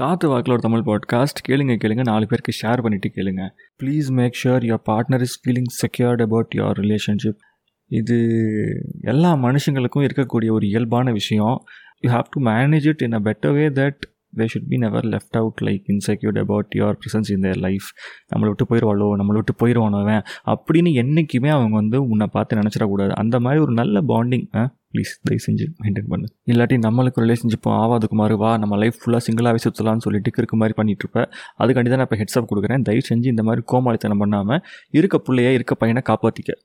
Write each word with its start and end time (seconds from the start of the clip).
காத்து 0.00 0.28
வாக்கில் 0.28 0.52
ஒரு 0.52 0.62
தமிழ் 0.62 0.82
பாட்காஸ்ட் 0.86 1.40
கேளுங்க 1.48 1.74
கேளுங்க. 1.82 2.00
நாலு 2.00 2.26
பேருக்கு 2.26 2.52
ஷேர் 2.62 2.82
பண்ணிட்டு 2.82 3.10
கேளுங்க. 3.14 3.48
Please 3.82 4.08
make 4.08 4.38
sure 4.44 4.64
your 4.68 4.84
partner 4.90 5.20
is 5.20 5.36
feeling 5.42 5.70
secured 5.80 6.22
about 6.22 6.52
your 6.56 6.78
relationship 6.78 7.36
இது 7.86 8.18
எல்லா 9.00 9.32
மனுஷங்களுக்கும் 9.34 10.08
இருக்கக்கூடிய 10.08 10.50
ஒரு 10.50 10.66
இயல்பான 10.66 11.12
விஷயம். 11.12 11.62
You 12.00 12.10
have 12.10 12.24
to 12.30 12.42
manage 12.42 12.86
it 12.86 13.02
in 13.02 13.12
a 13.12 13.20
better 13.20 13.52
way 13.52 13.68
that 13.68 14.00
they 14.36 14.46
should 14.54 14.68
be 14.68 14.76
never 14.76 15.04
left 15.04 15.36
out 15.40 15.58
like 15.60 15.84
insecured 15.88 16.38
about 16.38 16.72
your 16.76 16.96
presence 17.00 17.30
in 17.30 17.40
their 17.40 17.56
life 17.56 17.88
நம்மளை 18.34 18.46
விட்டு 18.46 18.66
போயிடுவாளோ 18.70 19.20
நம்மளை 19.20 19.40
விட்டு 19.40 19.54
போயிடுவானவன் 19.60 20.24
அப்படின்னு 20.46 20.92
என்றைக்குமே 20.92 21.48
அவங்க 21.48 21.74
வந்து 21.74 22.08
உன்னை 22.08 22.26
பார்த்து 22.26 22.58
நினச்சிடக்கூடாது. 22.58 23.10
அந்த 23.10 23.40
மாதிரி 23.40 23.62
ஒரு 23.62 23.72
நல்ல 23.72 24.00
பாண்டிங் 24.00 24.68
ப்ளீஸ் 24.94 25.12
தயவு 25.26 25.42
செஞ்சு 25.46 25.66
மெயின்டைன் 25.82 26.08
பண்ணு. 26.12 26.26
இல்லாட்டி 26.52 26.76
நம்மளுக்கு 26.86 27.22
ரிலேஷன்ஷிப்பும் 27.24 27.76
ஆவாது 27.82 28.06
குமார் 28.12 28.34
வா 28.42 28.50
நம்ம 28.62 28.78
லைஃப் 28.82 28.98
ஃபுல்லாக 29.00 29.22
சிங்கிளாகவே 29.26 29.60
சுற்றலாம்னு 29.64 30.04
சொல்லிட்டு 30.06 30.38
இருக்க 30.42 30.56
மாதிரி 30.62 30.76
பண்ணிட்டு 30.78 31.04
இருப்பேன் 31.04 31.28
அதுக்காண்டி 31.62 31.90
தான் 31.92 32.00
நான் 32.02 32.08
இப்போ 32.08 32.18
ஹெட்ஸ்அப் 32.22 32.48
கொடுக்குறேன். 32.52 32.82
தயவு 32.88 33.04
செஞ்சு 33.10 33.28
இந்த 33.34 33.42
மாதிரி 33.48 33.64
கோமாளித்தனம் 33.72 34.22
பண்ணாமல் 34.24 34.60
இருக்க 34.98 35.18
பிள்ளைய 35.28 35.50
இருக்க 35.58 35.74
பையனை 35.74 36.02
காப்பாற்றிக்க 36.10 36.50